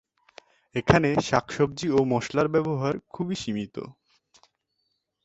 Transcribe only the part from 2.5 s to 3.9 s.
ব্যবহার খুবই সীমিত।